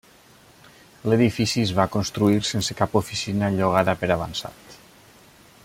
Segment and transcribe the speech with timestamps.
[1.11, 4.81] L'edifici es va construir sense cap oficina llogada per avançat.